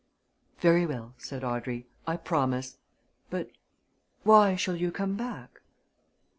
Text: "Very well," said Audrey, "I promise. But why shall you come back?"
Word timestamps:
"Very 0.61 0.87
well," 0.87 1.13
said 1.19 1.43
Audrey, 1.43 1.85
"I 2.07 2.17
promise. 2.17 2.79
But 3.29 3.51
why 4.23 4.55
shall 4.55 4.75
you 4.75 4.91
come 4.91 5.15
back?" 5.15 5.61